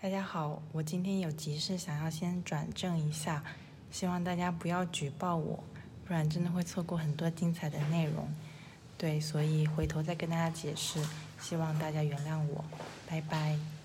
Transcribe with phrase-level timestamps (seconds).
[0.00, 3.42] 大家好我今天有急事想要先转正一下。
[3.90, 5.64] 希望大家不要举报我
[6.06, 8.32] 不然真的会错过很多精彩的内容。
[8.96, 11.00] 对所以回头再跟大家解释
[11.40, 12.64] 希望大家原谅我。
[13.08, 13.77] 拜拜。